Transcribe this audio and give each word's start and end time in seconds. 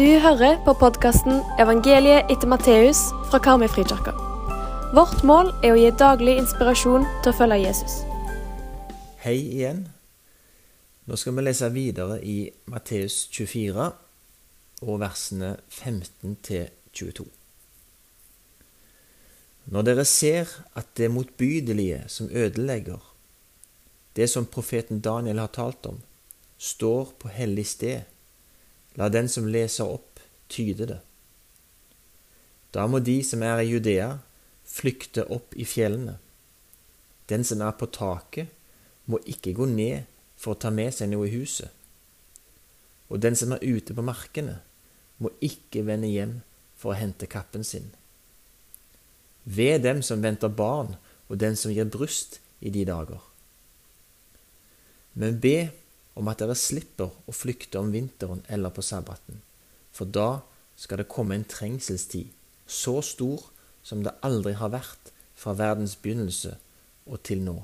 Du 0.00 0.18
hører 0.18 0.56
på 0.64 0.72
podkasten 0.80 1.42
'Evangeliet 1.60 2.30
etter 2.32 2.48
Matteus' 2.48 3.10
fra 3.30 3.38
Karmøyfrikirka. 3.38 4.12
Vårt 4.96 5.24
mål 5.28 5.50
er 5.60 5.74
å 5.74 5.76
gi 5.76 5.90
daglig 5.92 6.38
inspirasjon 6.40 7.02
til 7.20 7.28
å 7.28 7.36
følge 7.36 7.58
Jesus. 7.60 7.98
Hei 9.20 9.34
igjen. 9.36 9.82
Nå 11.04 11.18
skal 11.20 11.36
vi 11.36 11.44
lese 11.44 11.68
videre 11.74 12.16
i 12.24 12.48
Matteus 12.64 13.28
24 13.28 13.90
og 14.82 15.00
versene 15.02 15.50
15 15.68 16.36
til 16.48 16.70
22. 16.96 17.26
Når 19.66 19.82
dere 19.82 20.04
ser 20.04 20.48
at 20.80 20.96
det 20.96 21.10
motbydelige 21.10 22.08
som 22.08 22.30
ødelegger, 22.32 23.04
det 24.16 24.30
som 24.30 24.46
profeten 24.46 25.00
Daniel 25.00 25.44
har 25.44 25.52
talt 25.52 25.86
om, 25.86 26.00
står 26.58 27.12
på 27.18 27.28
hellig 27.28 27.66
sted, 27.66 28.00
la 29.00 29.08
den 29.08 29.30
som 29.32 29.48
leser 29.48 29.88
opp, 29.88 30.20
tyde 30.52 30.86
det. 30.90 30.98
Da 32.76 32.84
må 32.86 33.00
de 33.00 33.16
som 33.24 33.40
er 33.42 33.62
i 33.62 33.70
Judea, 33.70 34.18
flykte 34.68 35.24
opp 35.32 35.56
i 35.56 35.64
fjellene. 35.64 36.18
Den 37.32 37.46
som 37.46 37.62
er 37.64 37.72
på 37.80 37.88
taket, 37.88 38.52
må 39.08 39.18
ikke 39.24 39.54
gå 39.56 39.66
ned 39.70 40.04
for 40.36 40.52
å 40.52 40.60
ta 40.60 40.70
med 40.74 40.92
seg 40.94 41.08
noe 41.10 41.30
i 41.30 41.32
huset. 41.32 41.72
Og 43.08 43.22
den 43.24 43.34
som 43.38 43.56
er 43.56 43.64
ute 43.64 43.96
på 43.96 44.04
markene, 44.04 44.60
må 45.18 45.32
ikke 45.42 45.82
vende 45.88 46.12
hjem 46.12 46.36
for 46.78 46.92
å 46.92 47.00
hente 47.00 47.28
kappen 47.30 47.64
sin. 47.66 47.88
Ved 49.44 49.82
dem 49.88 50.04
som 50.04 50.22
venter 50.22 50.52
barn, 50.52 50.94
og 51.30 51.40
den 51.40 51.56
som 51.56 51.72
gir 51.72 51.88
bryst 51.88 52.38
i 52.60 52.70
de 52.74 52.84
dager. 52.84 53.24
Men 55.14 55.40
be 55.40 55.70
om 56.20 56.28
at 56.28 56.42
dere 56.42 56.56
slipper 56.58 57.08
å 57.24 57.34
flykte 57.34 57.80
om 57.80 57.92
vinteren 57.94 58.42
eller 58.52 58.72
på 58.76 58.84
sabbaten, 58.84 59.40
for 59.92 60.04
da 60.04 60.42
skal 60.76 61.00
det 61.00 61.08
komme 61.12 61.36
en 61.36 61.48
trengselstid 61.48 62.28
så 62.70 63.00
stor 63.04 63.48
som 63.82 64.04
det 64.04 64.12
aldri 64.26 64.52
har 64.60 64.72
vært 64.74 65.10
fra 65.40 65.56
verdens 65.56 65.96
begynnelse 65.96 66.54
og 67.08 67.22
til 67.26 67.40
nå, 67.46 67.56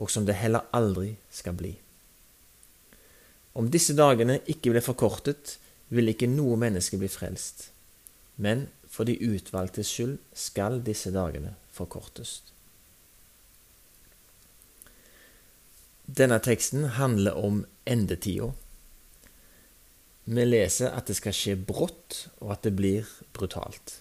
og 0.00 0.10
som 0.10 0.26
det 0.26 0.36
heller 0.40 0.66
aldri 0.76 1.14
skal 1.32 1.56
bli. 1.56 1.72
Om 3.54 3.70
disse 3.72 3.94
dagene 3.96 4.40
ikke 4.50 4.74
ble 4.74 4.82
forkortet, 4.84 5.56
vil 5.90 6.12
ikke 6.12 6.28
noe 6.30 6.58
menneske 6.58 6.98
bli 7.00 7.08
frelst, 7.10 7.70
men 8.38 8.68
for 8.90 9.06
de 9.06 9.16
utvalgtes 9.22 9.90
skyld 9.90 10.18
skal 10.34 10.78
disse 10.86 11.10
dagene 11.14 11.54
forkortes. 11.74 12.40
Denne 16.10 16.40
teksten 16.42 16.88
handler 16.96 17.36
om 17.38 17.60
endetida. 17.86 18.48
Vi 20.24 20.44
leser 20.46 20.90
at 20.90 21.06
det 21.06 21.14
skal 21.20 21.34
skje 21.36 21.54
brått, 21.54 22.24
og 22.42 22.54
at 22.56 22.64
det 22.66 22.72
blir 22.78 23.06
brutalt. 23.36 24.00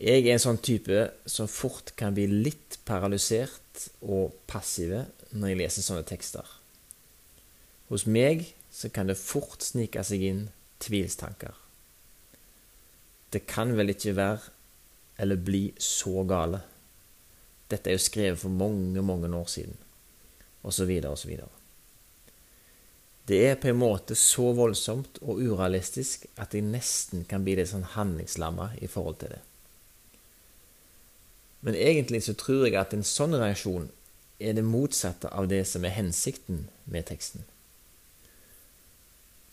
Jeg 0.00 0.22
er 0.24 0.32
en 0.32 0.40
sånn 0.40 0.60
type 0.64 1.02
som 1.28 1.50
fort 1.52 1.92
kan 2.00 2.14
bli 2.16 2.24
litt 2.30 2.78
paralysert 2.88 3.90
og 4.00 4.38
passive 4.48 5.02
når 5.34 5.52
jeg 5.52 5.60
leser 5.60 5.84
sånne 5.84 6.06
tekster. 6.08 6.48
Hos 7.90 8.06
meg 8.08 8.46
så 8.72 8.88
kan 8.88 9.10
det 9.10 9.18
fort 9.20 9.60
snike 9.66 10.00
seg 10.06 10.24
inn 10.30 10.42
tvilstanker. 10.80 11.52
Det 13.36 13.44
kan 13.50 13.76
vel 13.76 13.92
ikke 13.92 14.16
være 14.16 14.48
eller 15.20 15.44
bli 15.44 15.66
så 15.76 16.24
gale. 16.24 16.62
Dette 17.68 17.92
er 17.92 18.00
jo 18.00 18.06
skrevet 18.08 18.40
for 18.40 18.48
mange, 18.48 19.04
mange 19.04 19.28
år 19.36 19.52
siden, 19.52 19.76
osv., 20.62 20.90
osv. 21.10 21.34
Det 23.30 23.40
er 23.46 23.60
på 23.60 23.70
en 23.70 23.78
måte 23.78 24.16
så 24.18 24.50
voldsomt 24.56 25.20
og 25.22 25.38
urealistisk 25.38 26.26
at 26.40 26.56
jeg 26.56 26.66
nesten 26.66 27.22
kan 27.30 27.44
bli 27.46 27.54
litt 27.58 27.70
sånn 27.70 27.86
handlingslamma 27.94 28.72
i 28.82 28.88
forhold 28.90 29.20
til 29.20 29.36
det. 29.36 29.42
Men 31.60 31.76
egentlig 31.76 32.24
så 32.24 32.34
tror 32.34 32.66
jeg 32.66 32.78
at 32.80 32.96
en 32.96 33.06
sånn 33.06 33.36
reaksjon 33.36 33.90
er 34.40 34.56
det 34.56 34.64
motsatte 34.64 35.28
av 35.36 35.50
det 35.52 35.62
som 35.68 35.84
er 35.84 35.94
hensikten 35.94 36.64
med 36.90 37.06
teksten. 37.10 37.44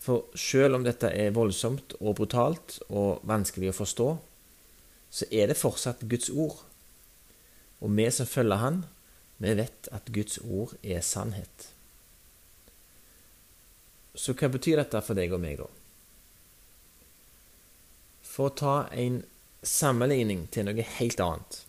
For 0.08 0.24
selv 0.40 0.78
om 0.78 0.86
dette 0.88 1.12
er 1.12 1.36
voldsomt 1.36 1.98
og 2.00 2.16
brutalt 2.22 2.78
og 2.88 3.26
vanskelig 3.28 3.74
å 3.74 3.80
forstå, 3.82 4.08
så 5.12 5.28
er 5.36 5.52
det 5.52 5.60
fortsatt 5.60 6.06
Guds 6.08 6.32
ord. 6.32 6.62
Og 7.84 7.92
vi 7.92 8.08
som 8.12 8.30
følger 8.30 8.64
Han, 8.64 8.86
vi 9.38 9.54
vet 9.58 9.90
at 9.94 10.10
Guds 10.14 10.40
ord 10.42 10.74
er 10.82 11.04
sannhet. 11.06 11.70
Så 14.18 14.34
hva 14.34 14.50
betyr 14.50 14.82
dette 14.82 15.02
for 15.06 15.18
deg 15.18 15.34
og 15.36 15.44
meg, 15.44 15.62
da? 15.62 15.68
For 18.26 18.50
å 18.50 18.56
ta 18.58 18.76
en 18.98 19.22
sammenligning 19.66 20.48
til 20.54 20.66
noe 20.68 20.86
helt 20.98 21.22
annet. 21.22 21.62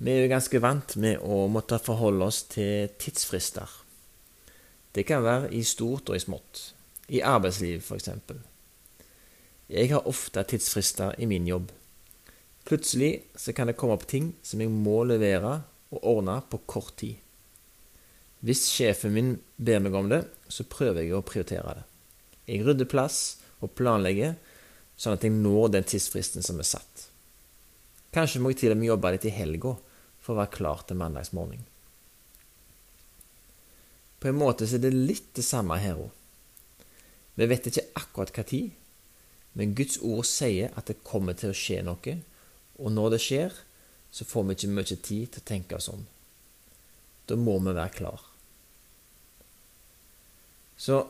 Vi 0.00 0.12
er 0.12 0.22
jo 0.24 0.32
ganske 0.32 0.60
vant 0.64 0.96
med 1.00 1.20
å 1.24 1.42
måtte 1.52 1.80
forholde 1.80 2.28
oss 2.28 2.42
til 2.52 2.92
tidsfrister. 3.00 3.68
Det 4.96 5.04
kan 5.08 5.24
være 5.24 5.50
i 5.56 5.60
stort 5.64 6.08
og 6.08 6.16
i 6.16 6.22
smått. 6.22 6.70
I 7.12 7.20
arbeidslivet, 7.26 7.84
f.eks. 7.84 8.08
Jeg 9.70 9.90
har 9.92 10.08
ofte 10.08 10.44
tidsfrister 10.44 11.16
i 11.20 11.28
min 11.30 11.48
jobb. 11.48 11.68
Plutselig 12.68 13.26
så 13.38 13.52
kan 13.56 13.68
det 13.68 13.76
komme 13.80 13.96
opp 13.96 14.06
ting 14.08 14.32
som 14.42 14.60
jeg 14.62 14.72
må 14.72 15.02
levere 15.08 15.60
og 15.90 16.06
ordne 16.16 16.38
på 16.50 16.62
kort 16.70 16.94
tid. 17.00 17.18
Hvis 18.40 18.64
sjefen 18.72 19.12
min 19.12 19.32
ber 19.60 19.82
meg 19.84 19.96
om 19.96 20.08
det, 20.08 20.22
så 20.48 20.64
prøver 20.64 21.02
jeg 21.02 21.16
å 21.16 21.24
prioritere 21.26 21.76
det. 21.76 21.84
Jeg 22.48 22.64
rydder 22.66 22.88
plass 22.88 23.18
og 23.60 23.74
planlegger, 23.76 24.36
sånn 24.96 25.16
at 25.16 25.24
jeg 25.24 25.34
når 25.36 25.74
den 25.76 25.88
tidsfristen 25.88 26.44
som 26.44 26.60
er 26.60 26.68
satt. 26.68 27.06
Kanskje 28.14 28.40
må 28.42 28.52
jeg 28.52 28.62
til 28.62 28.74
og 28.74 28.80
med 28.80 28.90
jobbe 28.90 29.12
litt 29.14 29.28
i 29.28 29.34
helga 29.34 29.74
for 30.20 30.34
å 30.34 30.40
være 30.40 30.54
klar 30.56 30.82
til 30.86 30.98
mandagsmorgen. 31.00 31.62
På 34.20 34.28
en 34.28 34.40
måte 34.40 34.66
så 34.68 34.76
er 34.76 34.84
det 34.84 34.96
litt 34.96 35.30
det 35.36 35.44
samme 35.46 35.78
her 35.80 36.00
òg. 36.00 36.10
Vi 37.38 37.46
vet 37.48 37.70
ikke 37.70 37.86
akkurat 37.96 38.32
hva 38.36 38.44
tid, 38.44 38.72
men 39.56 39.74
Guds 39.76 39.96
ord 40.04 40.26
sier 40.28 40.74
at 40.76 40.90
det 40.90 41.00
kommer 41.06 41.36
til 41.38 41.52
å 41.52 41.56
skje 41.56 41.80
noe, 41.86 42.16
og 42.80 42.92
når 42.92 43.14
det 43.14 43.20
skjer, 43.24 43.54
så 44.10 44.26
får 44.26 44.46
vi 44.46 44.56
ikke 44.56 44.72
mye 44.74 44.96
tid 44.96 45.30
til 45.30 45.42
å 45.42 45.48
tenke 45.52 45.78
oss 45.78 45.88
om. 45.92 46.02
Da 47.30 47.38
må 47.38 47.58
vi 47.62 47.74
være 47.74 47.94
klar. 47.94 48.24
Så 50.80 51.04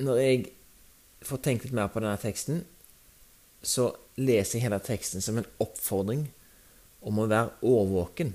når 0.00 0.20
jeg 0.22 0.42
får 1.26 1.42
tenkt 1.44 1.66
litt 1.66 1.76
mer 1.76 1.90
på 1.92 2.00
denne 2.00 2.18
teksten, 2.20 2.62
så 3.66 3.90
leser 4.16 4.58
jeg 4.58 4.66
hele 4.68 4.80
teksten 4.80 5.24
som 5.24 5.40
en 5.40 5.48
oppfordring 5.62 6.28
om 7.06 7.18
å 7.20 7.28
være 7.30 7.56
årvåken, 7.66 8.34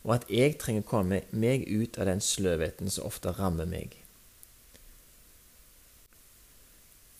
og 0.00 0.14
at 0.14 0.30
jeg 0.32 0.56
trenger 0.60 0.84
å 0.84 0.88
komme 0.88 1.20
meg 1.36 1.66
ut 1.68 1.98
av 2.00 2.08
den 2.08 2.22
sløvheten 2.24 2.88
som 2.92 3.08
ofte 3.10 3.34
rammer 3.36 3.68
meg. 3.68 3.98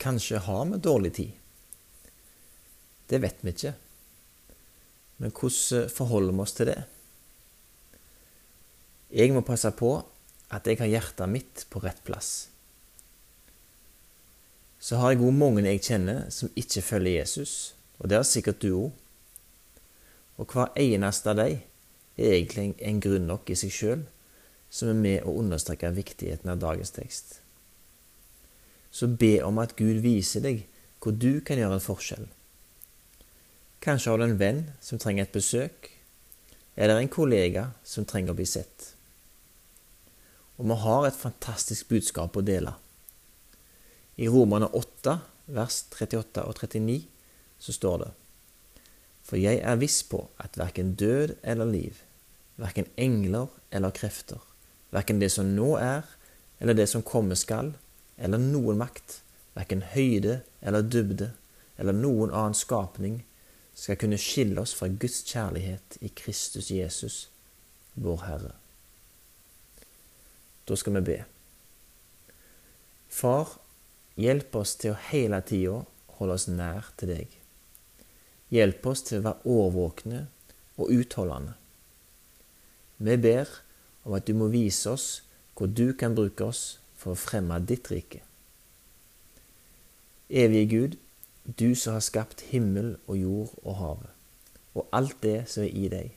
Kanskje 0.00 0.40
har 0.46 0.64
vi 0.70 0.80
dårlig 0.80 1.12
tid? 1.18 1.32
Det 3.10 3.18
vet 3.20 3.42
vi 3.44 3.52
ikke. 3.52 3.74
Men 5.20 5.34
hvordan 5.36 5.90
forholder 5.92 6.32
vi 6.32 6.44
oss 6.44 6.56
til 6.56 6.70
det? 6.70 6.78
Jeg 9.10 9.34
må 9.34 9.42
passe 9.44 9.68
på 9.76 9.92
at 10.50 10.66
jeg 10.66 10.78
har 10.80 10.88
hjertet 10.90 11.30
mitt 11.30 11.66
på 11.70 11.82
rett 11.84 12.00
plass. 12.06 12.48
Så 14.80 14.96
har 14.96 15.12
jeg 15.12 15.20
òg 15.20 15.36
mange 15.36 15.66
jeg 15.66 15.82
kjenner 15.84 16.30
som 16.32 16.52
ikke 16.56 16.82
følger 16.82 17.18
Jesus, 17.18 17.74
og 18.00 18.08
det 18.08 18.16
har 18.16 18.24
sikkert 18.24 18.62
du 18.62 18.70
òg. 18.72 18.88
Og 20.40 20.48
hver 20.54 20.72
eneste 20.80 21.34
av 21.34 21.36
dem 21.42 21.58
er 22.16 22.32
egentlig 22.38 22.72
en 22.80 23.02
grunn 23.04 23.28
nok 23.28 23.52
i 23.52 23.58
seg 23.60 23.74
sjøl 23.76 24.06
som 24.72 24.88
er 24.88 24.98
med 25.02 25.26
å 25.28 25.36
understreke 25.42 25.90
viktigheten 25.92 26.48
av 26.48 26.62
dagens 26.62 26.94
tekst. 26.96 27.40
Så 28.90 29.10
be 29.20 29.36
om 29.44 29.58
at 29.60 29.76
Gud 29.76 30.00
viser 30.00 30.42
deg 30.46 30.64
hvor 31.02 31.12
du 31.12 31.42
kan 31.44 31.60
gjøre 31.60 31.76
en 31.76 31.84
forskjell. 31.84 32.26
Kanskje 33.80 34.12
har 34.12 34.20
du 34.20 34.26
en 34.26 34.38
venn 34.40 34.62
som 34.84 35.00
trenger 35.00 35.26
et 35.26 35.34
besøk, 35.34 35.90
eller 36.76 37.00
en 37.00 37.12
kollega 37.12 37.70
som 37.84 38.06
trenger 38.08 38.34
å 38.34 38.38
bli 38.38 38.46
sett. 38.48 38.92
Og 40.60 40.68
vi 40.68 40.76
har 40.84 41.08
et 41.08 41.16
fantastisk 41.16 41.88
budskap 41.88 42.36
å 42.36 42.44
dele. 42.44 42.74
I 44.20 44.28
Romerne 44.28 44.68
8, 44.76 45.16
vers 45.56 45.82
38 45.96 46.44
og 46.44 46.56
39, 46.60 47.00
så 47.60 47.76
står 47.76 48.02
det 48.04 48.10
for 49.30 49.38
jeg 49.38 49.60
er 49.62 49.78
viss 49.78 50.00
på 50.10 50.24
at 50.42 50.58
verken 50.58 50.96
død 50.98 51.36
eller 51.46 51.68
liv, 51.70 52.00
verken 52.58 52.88
engler 52.98 53.46
eller 53.70 53.94
krefter, 53.94 54.40
verken 54.90 55.20
det 55.22 55.30
som 55.30 55.52
nå 55.54 55.76
er, 55.78 56.02
eller 56.58 56.74
det 56.74 56.88
som 56.90 57.04
komme 57.06 57.36
skal, 57.38 57.70
eller 58.18 58.42
noen 58.42 58.80
makt, 58.80 59.20
verken 59.54 59.84
høyde 59.92 60.40
eller 60.60 60.82
dybde, 60.82 61.30
eller 61.78 61.94
noen 61.94 62.34
annen 62.34 62.58
skapning, 62.58 63.20
skal 63.80 63.96
kunne 63.96 64.18
skille 64.20 64.60
oss 64.60 64.74
fra 64.76 64.90
Guds 64.92 65.22
kjærlighet 65.24 65.96
i 66.04 66.10
Kristus 66.12 66.68
Jesus, 66.70 67.30
vår 67.94 68.24
Herre. 68.26 68.52
Da 70.68 70.76
skal 70.76 70.98
vi 70.98 71.06
be. 71.06 71.16
Far, 73.10 73.56
hjelp 74.20 74.54
oss 74.60 74.76
til 74.78 74.92
å 74.92 75.00
hele 75.08 75.40
tida 75.48 75.80
holde 76.18 76.36
oss 76.36 76.46
nær 76.52 76.92
til 77.00 77.14
deg. 77.14 77.32
Hjelp 78.52 78.86
oss 78.92 79.06
til 79.08 79.20
å 79.20 79.26
være 79.30 79.56
årvåkne 79.56 80.22
og 80.76 80.92
utholdende. 80.92 81.56
Vi 83.00 83.16
ber 83.16 83.48
om 84.04 84.16
at 84.18 84.28
du 84.28 84.34
må 84.36 84.50
vise 84.52 84.92
oss 84.92 85.08
hvor 85.56 85.72
du 85.72 85.94
kan 85.96 86.14
bruke 86.16 86.44
oss 86.52 86.80
for 87.00 87.14
å 87.14 87.20
fremme 87.20 87.56
ditt 87.64 87.88
rike. 87.92 88.20
Evige 90.28 90.68
Gud, 90.70 90.98
du 91.58 91.74
som 91.74 91.96
har 91.96 92.04
skapt 92.04 92.44
himmel 92.50 92.94
og 93.06 93.18
jord 93.18 93.54
og 93.64 93.76
havet, 93.80 94.10
og 94.74 94.88
alt 94.94 95.16
det 95.24 95.48
som 95.50 95.64
er 95.64 95.74
i 95.74 95.88
deg, 95.90 96.12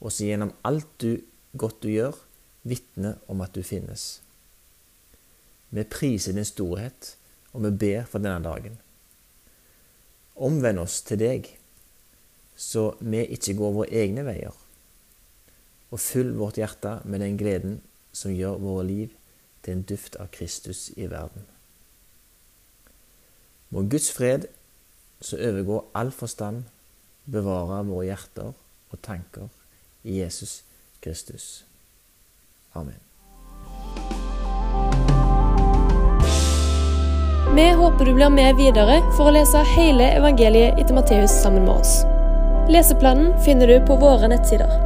og 0.00 0.12
som 0.12 0.26
gjennom 0.26 0.54
alt 0.66 0.88
du 1.02 1.12
godt 1.56 1.82
du 1.84 1.90
gjør, 1.92 2.16
vitner 2.66 3.20
om 3.30 3.40
at 3.44 3.54
du 3.54 3.62
finnes. 3.62 4.20
Vi 5.70 5.84
priser 5.86 6.34
din 6.34 6.46
storhet, 6.46 7.14
og 7.52 7.64
vi 7.64 7.70
ber 7.70 8.04
for 8.10 8.22
denne 8.22 8.42
dagen. 8.44 8.78
Omvend 10.36 10.82
oss 10.82 11.00
til 11.06 11.20
deg, 11.22 11.48
så 12.56 12.90
vi 13.00 13.24
ikke 13.36 13.56
går 13.56 13.76
våre 13.78 14.02
egne 14.04 14.24
veier, 14.26 14.54
og 15.92 16.02
fyll 16.02 16.34
vårt 16.36 16.58
hjerte 16.60 16.98
med 17.04 17.22
den 17.22 17.38
gleden 17.40 17.78
som 18.16 18.34
gjør 18.34 18.58
våre 18.60 18.86
liv 18.88 19.12
til 19.62 19.76
en 19.76 19.86
duft 19.86 20.16
av 20.20 20.32
Kristus 20.34 20.90
i 20.96 21.08
verden. 21.10 21.46
Må 23.68 23.82
Guds 23.90 24.10
fred, 24.14 24.46
som 25.20 25.40
overgår 25.42 25.84
all 25.94 26.12
forstand, 26.14 26.62
bevare 27.26 27.82
våre 27.88 28.06
hjerter 28.06 28.52
og 28.54 29.02
tanker 29.02 29.48
i 30.06 30.20
Jesus 30.20 30.60
Kristus. 31.02 31.64
Amen. 32.72 33.00
Vi 37.56 37.70
håper 37.72 38.04
du 38.04 38.14
blir 38.14 38.30
med 38.30 38.58
videre 38.60 39.00
for 39.16 39.30
å 39.30 39.34
lese 39.34 39.64
hele 39.74 40.10
evangeliet 40.18 40.78
etter 40.78 40.94
Matteus 40.94 41.34
sammen 41.42 41.64
med 41.64 41.80
oss. 41.80 42.02
Leseplanen 42.70 43.32
finner 43.46 43.70
du 43.70 43.80
på 43.88 43.96
våre 44.02 44.28
nettsider. 44.30 44.85